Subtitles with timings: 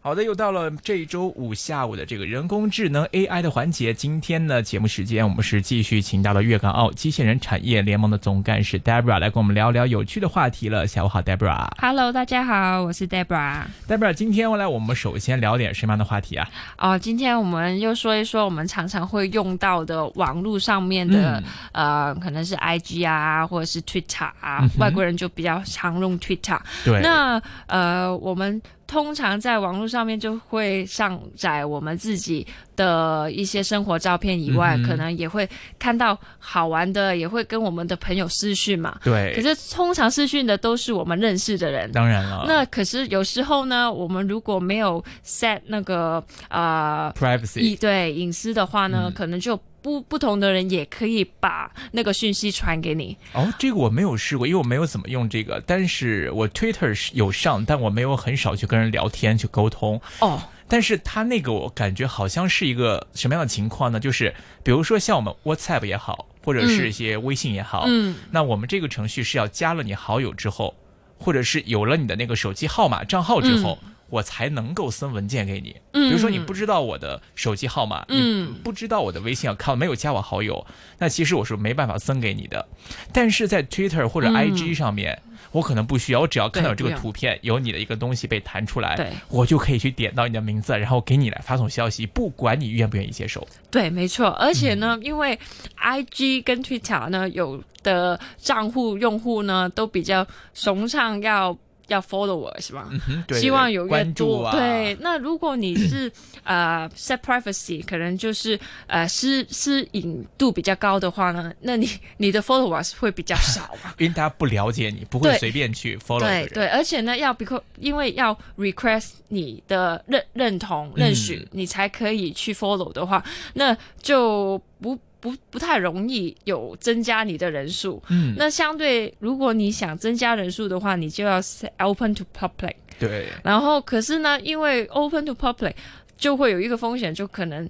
[0.00, 3.92] 好的，又到了这一周五下午的这个人工智能 AI 的环节。
[3.92, 10.86] 今天呢，节目时间我们是继续请到了粤港澳机器人产业联盟的总干事 Debra 来跟我们聊聊有趣的话题了。
[10.86, 11.68] 下午好，Debra。
[11.78, 13.64] Hello，大家好，我是 Debra。
[13.88, 16.48] Debra，今天来我们首先聊点什么样的话题啊？
[16.78, 21.42] 哦，今天我们又说一说我们常常会用到的网络上面的、
[21.72, 26.58] 呃，可能是 IG 啊，或者是 Twitter 啊，嗯外国人就比较常用 Twitter。
[26.84, 38.98] 对，那呃，我们通常在网络上面就会上载我们自己的一些生活照片以外，嗯可能也会看到好玩的，也会跟我们的朋友私讯嘛。
[39.04, 41.92] 对，可是通常私讯的都是我们认识的人。
[41.92, 49.12] 当然了，那可是有时候呢，我们如果没有 set 那个呃 privacy 隐对隐私的话呢，嗯。
[49.18, 53.16] 可能就不不同的人也可以把那个讯息传给你。
[53.32, 60.00] 哦，这个我没有试过，因为我没有怎么用这个，但是我 Twitter 是有上，但我没有很少去跟人聊天去沟通。
[60.20, 64.00] 哦，但是他那个我感觉好像是一个什么样的情况呢？
[64.00, 70.74] 就是比如说像我们 WhatsApp 也好，或者是一些微信也好，嗯，那我们这个程序是要加了你好友之后，
[71.18, 73.78] 或者是有了你的那个手机号码账号之后。
[74.08, 75.76] 我才能够送文件给你。
[75.92, 80.64] 嗯比如说你不知道我的手机号码，嗯你不知道我的微信 account，没有加我好友，
[80.98, 82.66] 那其实我是没办法送给你的。
[83.12, 93.46] 但是在 Twitter 或者嗯 IG 上面，我可能不需要，我只要看到这个图片，有你的一个东西被弹出来，对我就可以去点到你的名字，然后给你来发送消息，不管你愿不愿意接受。
[93.70, 94.28] 对，没错。
[94.28, 95.38] 而且呢，嗯因为
[95.74, 101.56] I G 跟 Twitter 呢，有的账户用户呢都比较崇尚要
[101.88, 102.88] 要 follow 我，是吧？
[102.90, 104.44] 嗯哼，对希望有越多。
[104.44, 106.10] 啊，对，那如果你是
[106.44, 113.92] 呃 set privacy，可能就是呃私私隐度比较高的话呢，那你你的 followers 会比较少嘛。
[113.98, 116.20] 因为大家不了解你，不会随便去 follow。
[116.20, 123.22] 对对，而且呢，要 because 因为要 request 你的认认同认许，嗯你才可以去 follow 的话，
[123.54, 128.02] 那就不不不太容易有增加你的人数。
[128.08, 131.40] 嗯，那相对，如果你想增加人数的话，你就要
[131.78, 132.74] open to public。
[132.98, 135.74] 对，然后，可是呢，因为 open to public
[136.16, 137.68] 就会有一个风险，就可能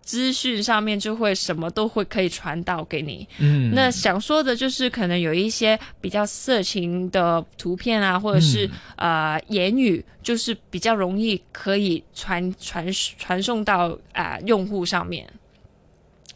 [0.00, 3.26] 资讯上面就会什么都会可以传导给你。
[3.38, 12.86] 嗯，那想说的就是，可能有一些比较色情的图片啊，或者是、嗯呃言语，就是比较容易可以传传
[13.18, 15.28] 传送到啊、呃用户上面。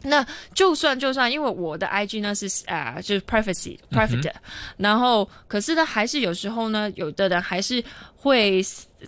[0.03, 4.35] 那就算就算，因为我的 IG 呢是啊、呃就是 privacy 嗯 private，、的。
[4.77, 7.83] 然后可是呢，还是有时候呢，有的人还是
[8.15, 8.63] 会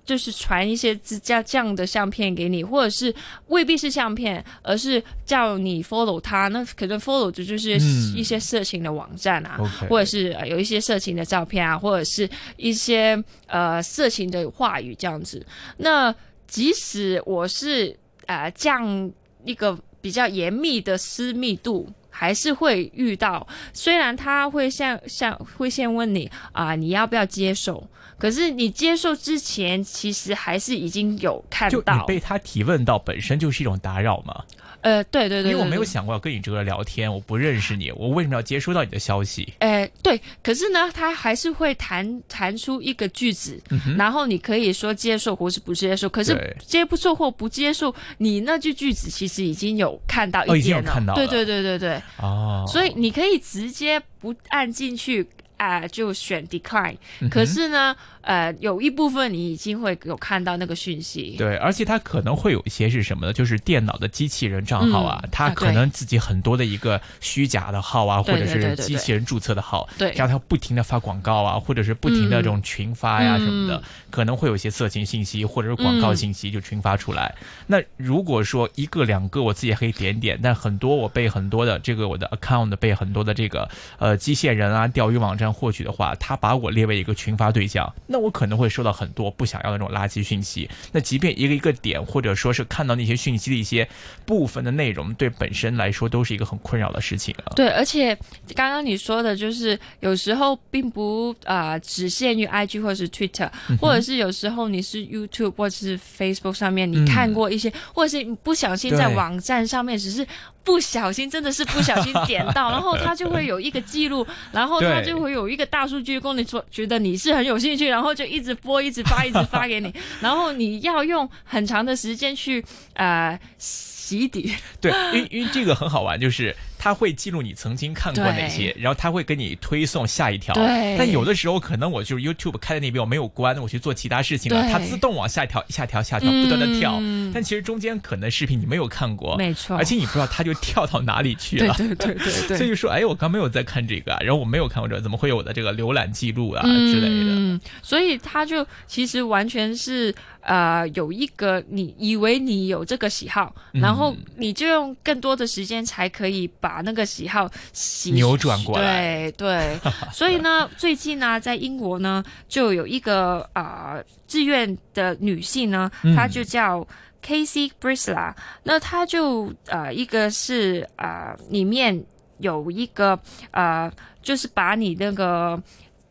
[0.06, 3.14] 就是传一些这这这样的相片给你，或者是
[3.48, 8.16] 未必是相片，而是叫你 follow 他，那可能 follow 的就是嗯。
[8.16, 9.58] 一些色情的网站啊
[9.90, 15.46] 或者是、呃有一些色情的照片啊，或者是一些呃色情的话语这样子。
[15.78, 16.14] 那
[16.48, 17.94] 即使我是
[18.28, 19.12] 呃这样
[19.44, 21.92] 一个比较严密的私密度。
[22.18, 27.86] 还是会遇到，虽然他会像像会先问你啊、你要不要接受？
[28.18, 34.46] 可是你接受之前，其实还是已经有看就你到，被他提问到，本身就是一种打扰嘛。
[34.85, 39.51] 呃，对对对因为我没有想过要跟你这个人聊天，我不认识你，我为什么要接收到你的消息？
[39.57, 43.59] 哎，对，可是呢，他还是会弹弹出一个句子，
[43.97, 46.07] 然后你可以说接受或是不接受。
[46.07, 55.28] 可是接不受或不接受，你那句句子其实已经有看到哦已经有看到了对对对对对，哦，所以你可以直接不按进去。
[55.58, 63.34] 啊、就选 decline，、嗯可是呢，呃，有一部分你已经会有看到那个讯息，对，而且它可能会有一些是什么呢？
[63.34, 70.12] 就是电脑的机器人账号啊，嗯它可能自己很多的一个虚假的号啊，或者是机器人注册的号，对。
[70.16, 73.84] 让它不停的发广告啊，或者是不停的这种群发呀、嗯什么的，
[74.16, 77.36] 可能会有一些色情信息或者是广告信息就群发出来。
[77.68, 90.70] 那如果说一个两个我自己还可以点点，但很多我被很多的这个我的 account 被很多的这个呃机械人啊钓鱼网站获取的话，他把我列为一个群发对象，那我可能会收到很多不想要的那种垃圾讯息。
[90.94, 93.85] 那即便一个一个点，或者说是看到那些讯息的一些
[94.26, 97.52] 部分的内容，对本身来说都是一个很困扰的事情啊。
[97.56, 98.16] 对，而且
[98.56, 103.50] 刚刚你说的，就是有时候并不啊、呃只限于 IG 或者是 Twitter，、
[103.82, 110.25] 或者是有时候你是 YouTube 或者是 Facebook 上面，你看过一些，或者是你不小心在网站上面，只是
[110.63, 122.63] 不小心，真的是不小心点到， 然后它就会有一个记录，然后它就会有一个大数据供你说，觉得你是很有兴趣，然后就一直播，一直发，一直发给你， 然后你要用很长的时间去
[122.93, 124.53] 呃洗底。
[124.79, 126.55] 对，因为因为这个很好玩，就是
[126.85, 130.53] 它会记录你曾经看过哪些，然后他会给你推送下一条。
[130.53, 136.99] 对但有的时候可能我就是 YouTube 开在那边，我没有关，我去做其他事情了，对它自动往下一条、下一条、下一条不断的跳。
[137.02, 141.73] 嗯但其实中间可能视频你没有看过，没错而且你不知道它就跳到哪里去了。
[141.73, 147.34] 对对对对对， 所以就说，哎，我刚没有在看这个啊，然后我没有看过这个，怎么会有我的这个浏览记录啊、之类的？
[147.34, 159.80] 嗯，所以他就其实完全是呃有一个你以为你有这个喜好，嗯然后你就用更多的时间才可以把那个喜好洗扭转过来对对，
[160.12, 166.86] 所以呢， 最近呢，在英国呢，就有一个啊、呃志愿的女性呢，嗯她就叫。
[167.26, 172.06] Casey Brisla，那她就呃，一个是呃，里面
[172.38, 173.20] 有一个
[173.50, 173.92] 呃，
[174.22, 175.60] 就是把你那个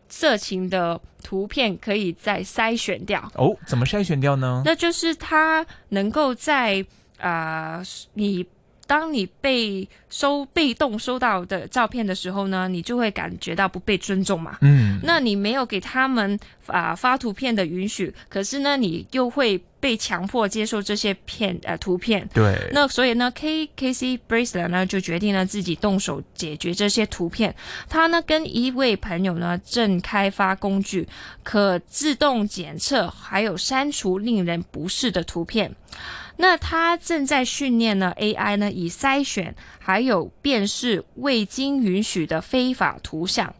[0.08, 4.62] 色情的图片可以再筛选掉，哦，怎么筛选掉呢？
[4.64, 6.84] 那就是她能够在
[7.18, 7.80] 呃
[8.14, 8.44] 你。
[8.94, 14.56] 当你被收被动收到的照片的时候呢，你就会感觉到不被尊重嘛。
[14.60, 22.24] 嗯，那你没有给他们啊、发图片的允许，可是呢，你又会被强迫接受这些片呃图片。
[22.32, 27.52] 对，那所以呢，K K C Bracelet 呢就决定了自己动手解决这些图片。
[27.88, 31.08] 他呢跟一位朋友呢正开发工具，
[31.42, 35.74] 可自动检测还有删除令人不适的图片。
[36.36, 43.54] 那他正在训练呢 AI 呢以筛选还有辨识未经允许的非法图像。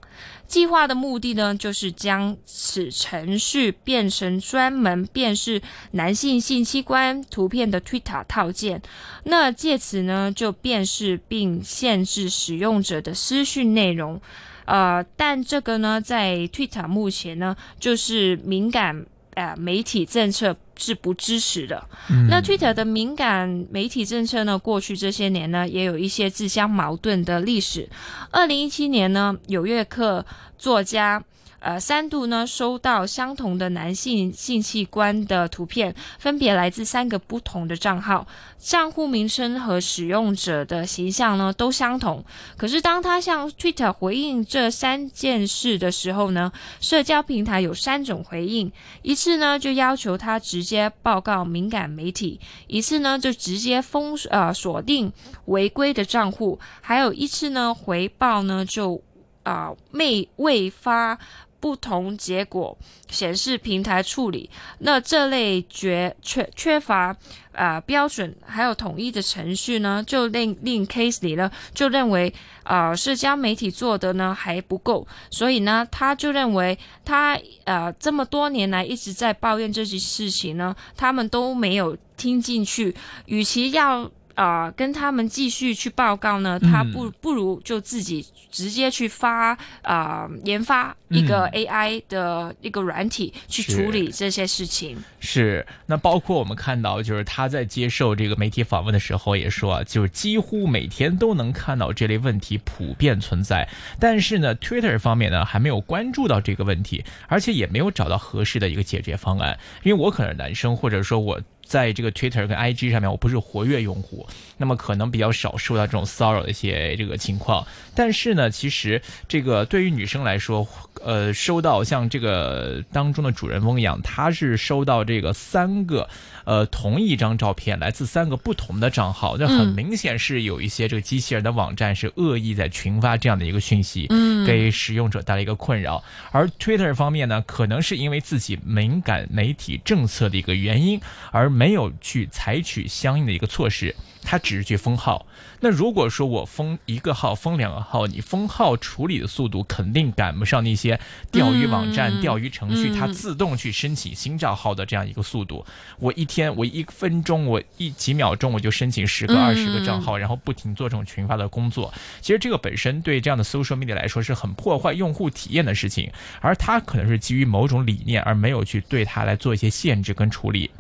[0.47, 5.61] 计划的目的呢，就是将此程序变成专门辨识
[5.93, 8.81] 男性性器官图片的 Twitter 套件。
[9.25, 14.21] 那借此呢，就辨识并限制使用者的私讯内容。
[14.67, 21.87] 呃，但这个呢，在 Twitter 目前呢，就是敏感呃媒体政策是不支持的。
[22.29, 27.89] 那 Twitter 的敏感媒体政策呢，过去这些年呢，也有一些自相矛盾的历史。
[28.31, 30.25] 二零一七年呢，《有月课》
[30.59, 31.23] 作家。
[31.65, 38.27] 呃，三度呢收到相同的男性性器官的图片，分别来自三个不同的账号，
[38.59, 42.23] 账户名称和使用者的形象呢都相同。
[42.59, 46.53] 可是当他向 Twitter 回应这三件事的时候呢，
[46.83, 48.71] 社交平台有三种回应，
[49.01, 55.11] 一次呢就要求他直接报告敏感媒体，一次呢就直接封呃锁定
[55.47, 59.01] 违规的账户，还有一次呢回报呢就
[59.45, 61.19] 啊、未未发。
[61.65, 62.77] 不同结果
[63.09, 64.51] 显示平台处理，
[64.81, 67.07] 那这类缺缺缺乏
[67.53, 72.31] 啊、呃标准还有统一的程序呢，就令令 Case 里呢就认为
[72.65, 82.95] 啊、呃社交媒体做的呢还不够，所以呢他就认为他呃这么多年来一直在抱怨这些事情呢，他们都没有听进去，
[83.25, 84.11] 与其要。
[84.35, 94.97] 啊、跟他们继续去报告呢，他不不如就自己直接去发啊、研发一个 AI 的一个软体去处理这些事情。
[95.21, 109.59] 是，那包括我们看到，就是他在接受这个媒体访问的时候也说啊，就是几乎每天都能看到这类问题普遍存在，但是呢，Twitter 方面呢还没有关注到这个问题，而且也没有找到合适的一个解决方案。
[109.83, 114.27] 因为我可能是男生，或者说我在这个 Twitter 跟 IG 上面我不是活跃用户，
[114.57, 117.67] 那么可能比较少受到这种骚扰的一些这个情况。
[117.95, 120.67] 但是呢，其实这个对于女生来说，
[121.03, 126.09] 呃，收到像这个当中的主人翁一样，她是收到这个三个
[126.45, 136.03] 呃同一张照片，来自三个不同的账号，那很嗯明显是有一些这个机器人的网站是恶意在群发这样的一个讯息，嗯给使用者带来一个困扰。
[136.33, 141.01] 而 Twitter 方面呢，可能是因为自己敏感媒体政策的一个原因，
[141.31, 145.25] 而没有去采取相应的一个措施，他只是去封号。
[145.61, 150.99] 那如果说我封一个号、封两个号，你封号处理的速度肯定赶不上那些
[151.31, 155.65] 钓鱼网站、嗯钓鱼程序，嗯它自动去申请新账号的这样一个速度。
[155.99, 161.95] 我一天，我一分钟，我一几秒钟我就申请十个、嗯二十个账号，然后不停做这种群发的工作。
[162.21, 170.71] 其实这个本身对这样的 social media 来说是很破坏用户体验的事情，而它可能是基于某种理念而没有去对它来做一些限制跟处理。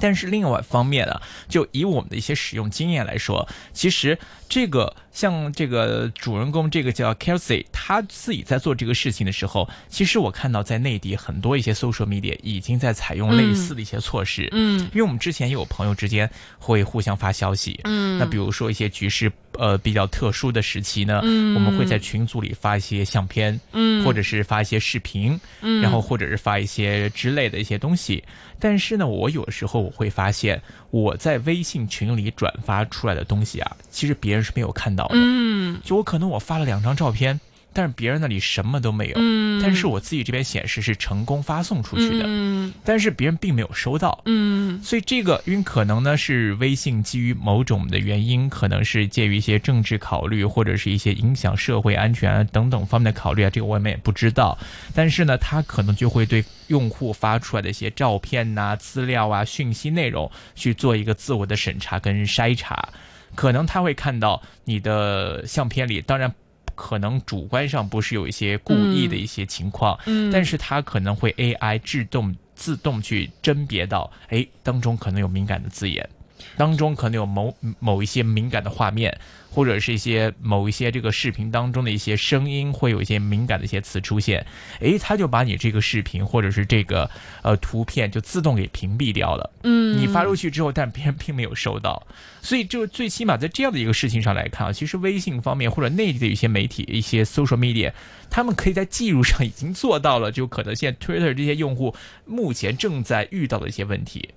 [0.00, 4.18] 但是另外一方面呢，就以我们的一些使用经验来说，其实
[4.48, 14.48] 这个像这个主人公这个叫 Kelsey，他自己在做这个事情的时候，其实我看到在内地很多一些 social media 已经在采用类似的一些措施。
[14.52, 14.78] 嗯。
[14.92, 18.18] 因为我们之前也有朋友之间会互相发消息，嗯。
[18.18, 21.54] 那比如说一些局势呃比较特殊的时期呢，嗯。
[21.54, 24.04] 我们会在群组里发一些相片，嗯。
[24.04, 25.82] 或者是发一些视频，嗯。
[25.82, 28.22] 然后或者是发一些之类的一些东西。
[28.60, 35.14] 但是呢，我有时候我会发现，我在微信群里转发出来的东西啊，其实别人是没有看到的。
[35.14, 37.40] 嗯就我可能我发了两张照片，
[37.78, 44.20] 但是别人那里什么都没有，嗯但是我自己这边显示是成功发送出去的，嗯但是别人并没有收到。
[44.24, 54.58] 嗯所以这个，因为可能呢是微信基于某种的原因，可能是介于一些政治考虑，或者是一些影响社会安全啊等等方面的考虑啊，这个我们也不知道。
[54.92, 62.88] 但是呢，他可能就会对用户发出来的一些照片呐、资料啊、讯息内容去做一个自我的审查跟筛查，
[63.36, 66.34] 可能他会看到你的相片里，当然。
[66.78, 70.30] 可能主观上不是有一些故意的一些情况，嗯。
[70.30, 76.08] 但是它可能会 AI 自动自动去甄别到，哎，当中可能有敏感的字眼，
[76.56, 79.18] 当中可能有某某一些敏感的画面，
[79.50, 84.44] 或者是一些某一些这个视频当中的一些声音，会有一些敏感的一些词出现，
[84.80, 87.10] 诶，他就把你这个视频或者是这个
[87.42, 89.50] 呃图片就自动给屏蔽掉了。
[89.64, 92.06] 嗯你发出去之后，但别人并没有收到，
[92.42, 97.92] 所以就最起码在这样的一个事情上来看啊，其实微信方面或者内地的一些媒体、一些 social media，
[98.30, 101.94] 他们可以在技术上已经做到了，就可能现在 Twitter 这些用户
[102.26, 104.28] 目前正在遇到的一些问题。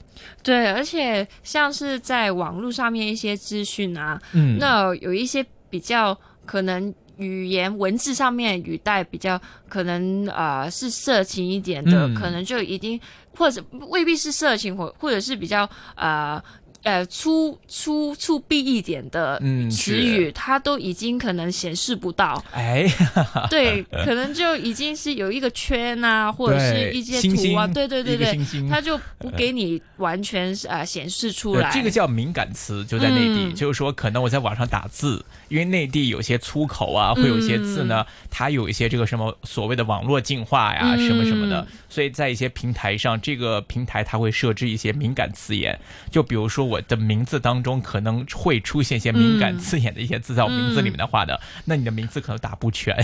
[0.44, 13.00] 对，而且像是在网络上面一些资讯啊，嗯那有一些比较可能语言文字上面语带比较可能呃是色情一点的，嗯可能就已经
[13.36, 16.42] 或者未必是色情，或或者是比较呃。
[16.84, 20.02] 呃，粗粗粗鄙一点的嗯词是。
[20.02, 22.86] 语，它都已经可能显示不到，哎，
[23.50, 31.70] 对， 可能就已经是有一个圈啊，或者是一些图啊，星对对对对，星星它就不 给你完全呃显示出来。
[31.70, 33.56] 呃这个叫敏感词，就在内地，嗯。
[33.56, 45.78] 就是说可能我在网上打字，因为内地有些粗口啊，会有一些字呢，它有一些这个什么所谓的网络进化呀，嗯什么什么的，所以在一些平台上，这个平台它会设置一些敏感词眼，
[46.10, 51.36] 就比如说我的名字当中可能会出现一些敏感刺眼的一些字在我名字里面的话呢，
[51.66, 52.96] 那你的名字可能打不全。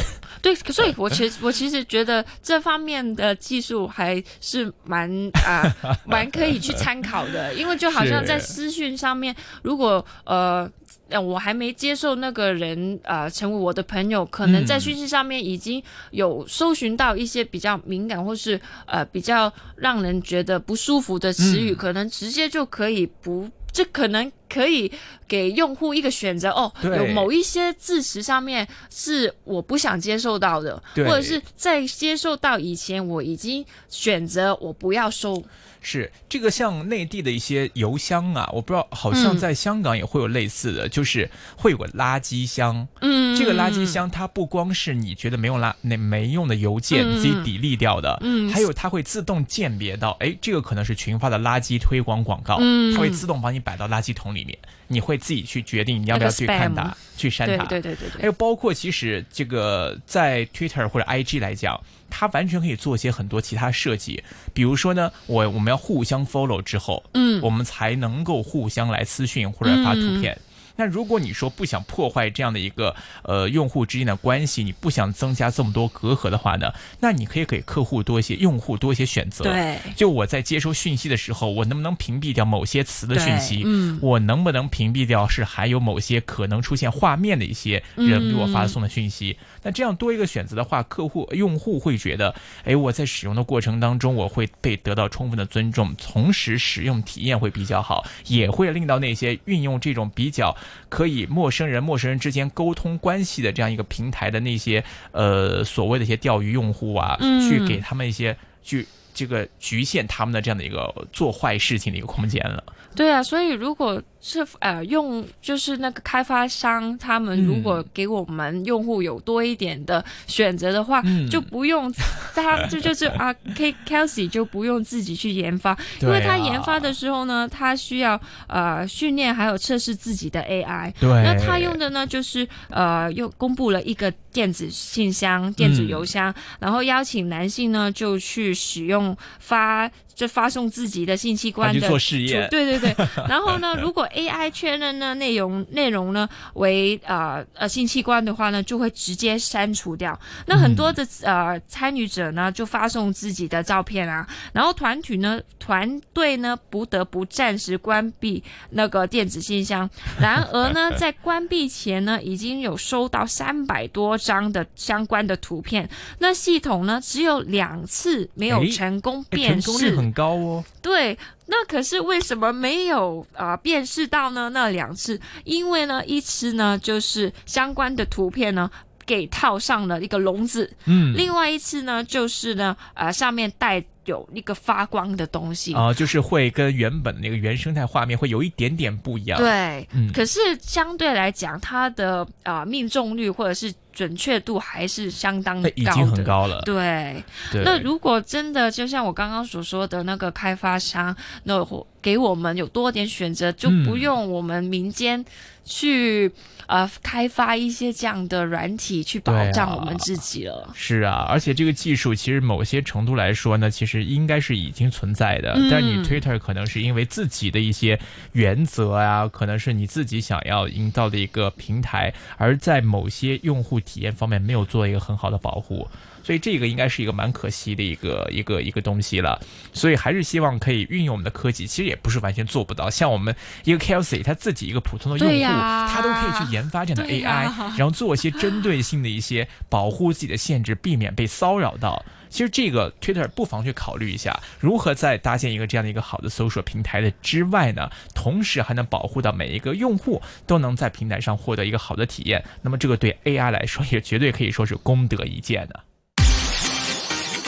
[0.42, 5.12] 对，所以 我其实我其实觉得这方面的技术还是蛮
[5.46, 5.76] 啊
[6.08, 10.72] 蛮可以去参考的，因为就好像在私讯上面，如果呃。
[11.10, 15.82] 呃，我还没接受那个人呃成为我的朋友，可能在嗯讯息上面已经
[16.12, 24.92] 有搜寻到一些比较敏感或是呃比较让人觉得不舒服的词语，嗯可能直接就可以不，这可能可以
[25.27, 26.98] 给用户一个选择哦，对。
[26.98, 31.06] 有某一些字词上面是我不想接受到的，对。
[31.06, 35.44] 或者是在接受到以前我已经选择我不要收。
[35.80, 39.38] 是这个像内地的一些邮箱啊，我不知道，好像嗯。
[39.38, 42.86] 在香港也会有类似的，就是会有个垃圾箱。
[43.00, 43.38] 嗯。
[43.38, 48.51] 这个垃圾箱它不光是你觉得没用垃那没用的邮件自己抵力掉的，嗯。
[48.51, 52.94] 还有它会自动鉴别到，哎，这个可能是群发的垃圾推广广告，嗯。
[52.94, 57.65] 它会自动帮你摆到垃圾桶里面，你会自己去决定你要不要去看它，去删对它。
[57.65, 61.79] 对对对对，还有包括其实这个在 Twitter 或者 IG 来讲，
[62.10, 67.41] 它完全可以做一些很多其他设计，比如说呢，我我们要互相 follow 之后，嗯。
[67.41, 70.38] 我们才能够互相来私讯或者发图片。
[70.77, 79.43] 那如果你说不想破坏这样的一个呃用户之间的关系，你不想增加这么多隔阂的话呢，那你可以给客户多一些、用户多一些选择。
[79.43, 83.63] 对就我在接收讯息的时候，我能不能屏蔽掉某些词的讯息？
[83.65, 89.38] 嗯我能不能屏蔽掉是还有某些可能出现画面的一些人给我发送的讯息？
[89.63, 100.55] 那这样多一个选择的话，客户用户会觉得，哎，我在使用的过程当中，我会被得到充分的尊重，同时使用体验会比较好，也会令到那些运用这种比较
[100.90, 108.88] 可以陌生人陌生人之间沟通关系的这样一个平台的那些呃所谓的一些钓鱼用户啊，嗯去给他们一些去。
[109.18, 112.64] 这个局限他们的这样的一个做坏事情的一个空间了。
[112.96, 121.92] 对啊，所以如果是呃用就是那个开发商他们如果给我们用户有多一点的选择的话，嗯就不用
[122.34, 130.92] 他这就是啊 K Kelsey 就不用自己去研发，因为他啊研发的时候呢，他需要呃训练还有测试自己的 AI。
[131.00, 143.06] 对那他用的呢，就是呃，又公布了一个电子信箱、电子邮箱，然后邀请男性呢就去使用发就发送自己的性器官的做试验对对对。
[143.30, 150.20] 然后呢，如果 AI 确认呢内容内容呢为呃呃性器官的话呢，就会直接删除掉。
[150.48, 159.88] 那很多的、呃参与者呢就发送自己的照片啊，然后团体呢团队呢不得不暂时关闭那个电子信箱。
[160.20, 165.88] 然而呢，在关闭前呢，已经有收到三百多张的相关的图片。
[166.18, 170.07] 那系统呢，只有两次没有成功诶辨识。
[170.12, 170.64] 高哦。
[170.82, 174.50] 对，那可是为什么没有啊、呃辨识到呢？
[174.50, 178.70] 那两次，因为呢，一次呢就是相关的图片呢
[179.06, 185.74] 给套上了一个笼子，嗯，另外一次呢就是呢呃上面带有那个发光的东西。
[185.74, 196.62] 啊、就是会跟原本那个原生态画面会有一点点不一样。，对，嗯可是相对来讲，它的啊、呃命中率或者是准确度还是相当高的，那已经很高了。
[196.62, 205.24] 对，对，那如果真的就像我刚刚所说的那个开发商，那我给我们有多点选择，就嗯不用我们民间
[205.66, 206.32] 去、
[206.68, 210.70] 呃开发一些这样的软体去保障我们自己了。
[210.76, 215.54] 是啊，而且这个技术其实某些程度来说呢，其实应该是已经存在的。
[215.56, 218.00] 嗯但是你 Twitter 可能是因为自己的一些
[218.34, 225.88] 原则啊，可能是你自己想要营造的一个平台，而在某些用户体验方面没有做一个很好的保护。
[226.27, 229.39] 所以这个应该是一个蛮可惜的一个一个一个东西了，
[229.72, 232.89] 所以还是希望可以运用我们的科技，其实也不是完全做不到。
[232.89, 242.03] 像我们一个 Kelsey，他自己一个普通的用户，呀他都可以去研发这样的 AI，呀然后做一些针对性的一些保护自己的限制，避免被骚扰到。
[242.29, 252.43] 其实这个 Twitter 不妨去考虑一下，如何在搭建一个这样的一个好的搜索平台的之外呢，同时还能保护到每一个用户都能在平台上获得一个好的体验。
[252.62, 255.79] 那么这个对 AI 来说也绝对可以说是功德一件的。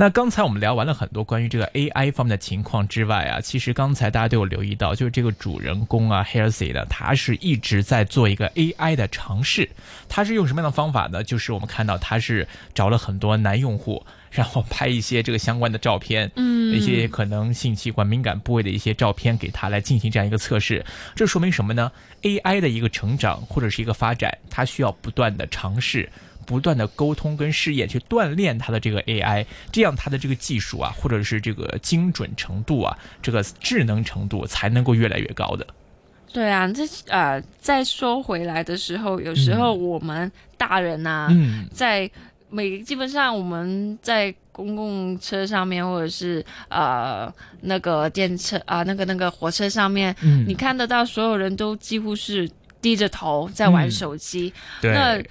[0.00, 9.68] 那刚才我们聊完了很多关于这个 AI 方面的情况之外啊，其实刚才大家都有留意到，就是这个主人公啊 Halsey 呢，他是一直在做一个 AI 的尝试。
[10.08, 11.24] 他是用什么样的方法呢？
[11.24, 20.86] 就是我们看到他是找了很多男用户，然后拍一些这个相关的照片，嗯一些可能性器官敏感部位的一些照片给他来进行这样一个测试。
[21.16, 21.90] 这说明什么呢
[22.22, 26.08] ？AI 的一个成长或者是一个发展，它需要不断的尝试。
[26.48, 35.66] 不断的沟通跟试验，去锻炼它的这个 AI，这样它的这个技术啊，或者是这个精准程度啊，这个智能程度才能够越来越高的。
[36.32, 42.10] 对啊，这呃，再说回来的时候，有时候我们大人呐、嗯，在
[42.48, 47.30] 每基本上我们在公共车上面，或者是呃
[47.60, 50.46] 那个电车啊、那个那个火车上面，嗯。
[50.48, 52.48] 你看得到所有人都几乎是
[52.80, 53.90] 低着头在玩嗯。
[53.90, 55.22] 手机，对，那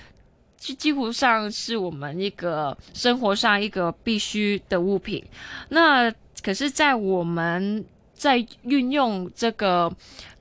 [0.60, 5.24] 就几乎上是我们一个生活上一个必须的物品。
[5.70, 6.12] 那
[6.44, 9.92] 可是，在我们在运用这个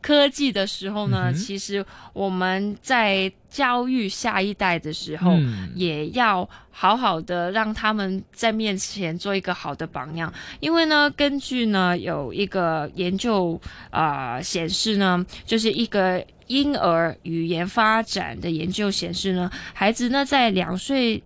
[0.06, 10.32] 科技的时候呢，嗯其实我们在教育下一代的时候，嗯也要好好的让他们在面前做一个好的榜样。
[10.60, 21.20] 因为呢，根据呢有一个研究啊、呃显示呢，就是一个婴儿语言发展的研究显示呢，孩子呢在两岁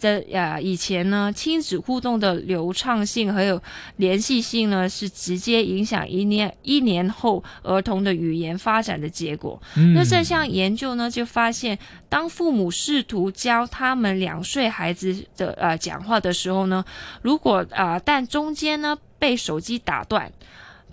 [0.00, 3.60] 的呀以前呢，亲子互动的流畅性还有
[3.96, 9.60] 联系性呢，是直接影响一年一年后儿童的语言发展的结果。
[9.76, 16.84] 嗯那这项研究呢，就发现，当父母试图教他们两岁孩子的呃讲话的时候呢，
[17.22, 20.32] 如果啊、呃但中间呢被手机打断。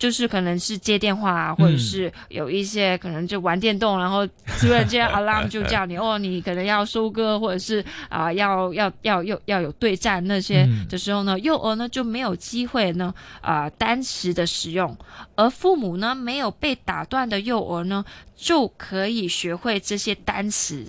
[0.01, 4.25] 就是可能是接电话啊，或者是有一些可能就玩电动，然后
[4.59, 10.87] 突然间 alarm 就叫你哦，你可能要收割，或者是啊、要要要要要有对战那些嗯。
[10.89, 14.97] 的时候呢，幼儿呢就没有机会呢啊、单词的使用，
[15.35, 18.03] 而父母呢没有被打断的幼儿呢
[18.35, 20.83] 就可以学会这些单词。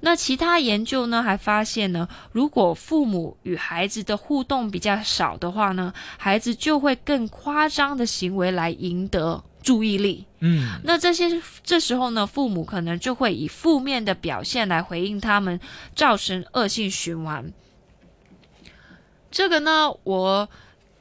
[0.00, 10.26] 那其他研究呢还发现呢，如果父母与孩子的互动比较少的话呢，孩子就会更夸张的行为来赢得注意力。
[10.40, 15.60] 嗯那这些这时候呢，父母可能就会以负面的表现来回应他们，
[15.94, 17.52] 造成恶性循环。
[19.30, 20.48] 这个呢，我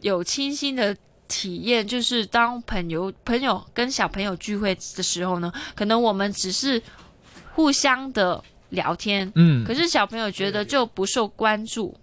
[0.02, 0.96] 有清晰的
[1.28, 6.82] 体验，就是当朋友朋友跟小朋友聚会的时候呢，可能我们只是
[7.56, 9.64] 互相的聊天，嗯。
[9.66, 11.96] 可是小朋友觉得就不受关注，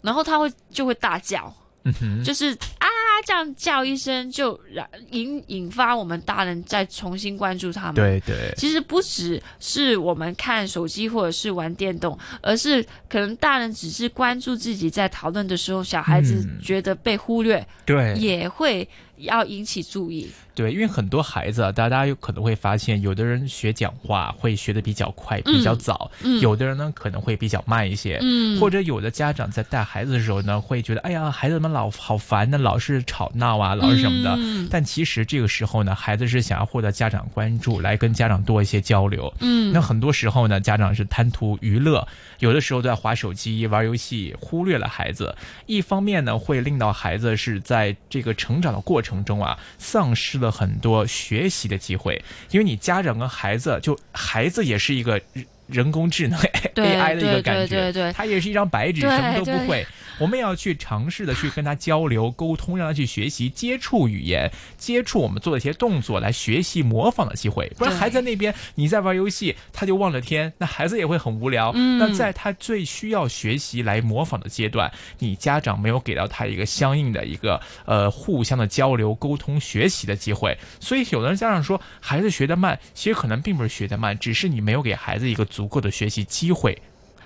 [0.00, 2.88] 然后他会就会大叫，嗯哼，就是啊
[3.26, 7.94] 这样叫一声，就让引引发我们大人再重新关注他们。
[7.94, 16.60] 对对，其实不只是我们看手机或者是玩电动，而是可能大人只是关注自己在讨论的时候，小孩子嗯。
[16.60, 18.14] 觉得被忽略，对。
[18.14, 20.30] 也会要引起注意。
[20.54, 34.34] 对，因为很多孩子啊，大家有可能会发现，有的人学讲话会学的比较快、比较早，嗯有的人呢可能会比较慢一些，嗯或者有的家长在带孩子的时候呢，会觉得，哎呀，孩子们老好烦呢，老是吵闹啊，老是什么的。
[34.38, 39.32] 嗯但其实这个时候呢，孩子是想要获得家长关注，来跟家长多一些交流。
[39.40, 42.06] 嗯那很多时候呢，家长是贪图娱乐，
[42.38, 45.34] 有的时候在划手机、玩游戏，忽略了孩子。
[45.66, 52.22] 一方面呢，会令到孩子是在这个成长的过程中啊，丧失了很多学习的机会。
[52.50, 55.20] 因为你家长跟孩子，就孩子也是一个
[55.66, 56.38] 人人工智能
[56.74, 59.86] AI 的一个感觉，对对对他也是一张白纸，什么都不会。
[60.20, 64.48] 我们要去尝试的去跟他交流、沟通，让他去学习、接触语言，
[64.78, 67.68] 接触我们做的一些动作，来学习模仿的机会。
[67.76, 71.72] 不然对孩子在那边你在玩游戏，他就望着天，那孩子也会很无聊。
[71.74, 86.76] 嗯那在他最需要学习来模仿的阶段，你家长没有给到他一个相应的一个呃互相的交流、沟通、学习的机会，所以有的人家长说孩子学得慢，其实可能并不是学得慢，只是你没有给孩子一个足足够的学习机会。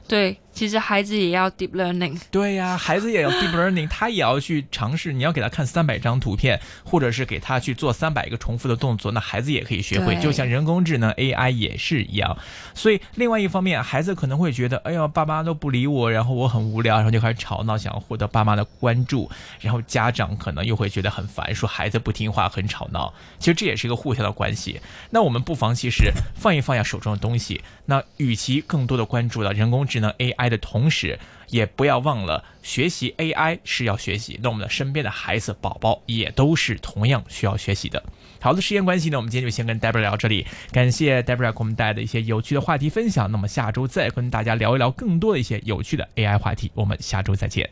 [0.09, 2.19] 对，其实孩子也要 deep learning。
[2.31, 5.13] 对呀、孩子也要 deep learning，他也要去尝试。
[5.13, 10.17] 你要给他看三百张图片，或者是给他去做三百个重复的动作，那孩子也可以学会。
[10.17, 12.37] 就像人工智能 AI 也是一样。
[12.75, 19.31] 所以，另外一方面，孩子可能会觉得，哎呀，爸妈都不理我，然后我很无聊，然后就开始吵闹，想要获得爸妈的关注。
[19.61, 23.13] 然后家长可能又会觉得很烦，说孩子不听话，很吵闹。
[23.39, 24.81] 其实这也是一个互相的关系。
[25.11, 38.03] 那我们不妨其实放一放下手中的东西，那与其更多的关注到人工智能 AI 的同时，也不要忘了学习 AI 是要学习，那我们的身边的孩子宝宝也都是同样需要学习的。
[38.41, 43.31] 好的，时间关系呢，我们今天就先跟 Debra 聊到这里，感谢 Debra 给我们带来的一些有趣的话题分享。
[43.31, 47.69] 那么下周再跟大家聊一聊更多的一些有趣的 AI 话题，我们下周再见。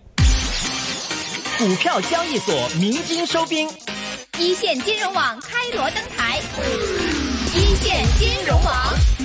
[1.59, 3.69] 股票交易所鸣金收兵。
[4.39, 6.39] 一线金融网开锣登台，
[7.55, 9.16] 一线金融网。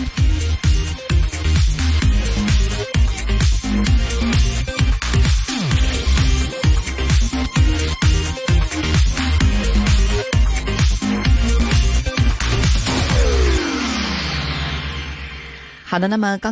[15.91, 16.49] 好的，那么刚刚。